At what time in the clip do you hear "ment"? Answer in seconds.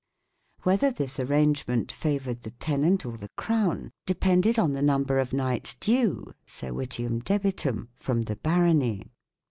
1.67-1.91